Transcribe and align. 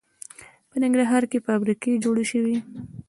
په 0.69 0.75
ننګرهار 0.83 1.23
کې 1.31 1.43
فابریکې 1.47 2.01
جوړې 2.03 2.25
شوي 2.31 2.55